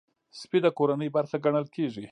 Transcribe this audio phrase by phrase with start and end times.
[0.39, 2.05] سپي د کورنۍ برخه ګڼل کېږي.